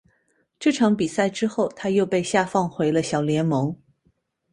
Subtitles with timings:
[0.57, 3.77] 这场比赛之后他又被下放回了小联盟。